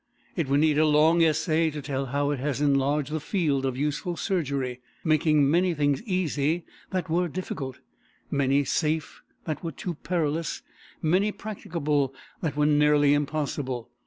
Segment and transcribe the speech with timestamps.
[0.35, 3.77] It would need a long essay to tell how it has enlarged the field of
[3.77, 7.77] useful surgery, making many things easy that were difficult,
[8.31, 10.63] many safe that were too perilous,
[11.03, 13.91] many practicable that were nearly impossible.